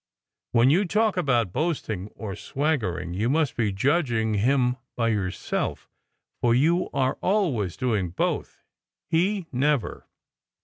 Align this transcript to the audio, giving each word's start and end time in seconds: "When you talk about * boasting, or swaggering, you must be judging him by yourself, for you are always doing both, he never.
"When 0.51 0.71
you 0.71 0.85
talk 0.85 1.15
about 1.15 1.53
* 1.53 1.53
boasting, 1.53 2.07
or 2.15 2.35
swaggering, 2.35 3.13
you 3.13 3.29
must 3.29 3.55
be 3.55 3.71
judging 3.71 4.33
him 4.33 4.77
by 4.95 5.09
yourself, 5.09 5.87
for 6.41 6.55
you 6.55 6.89
are 6.91 7.19
always 7.21 7.77
doing 7.77 8.09
both, 8.09 8.63
he 9.09 9.45
never. 9.51 10.07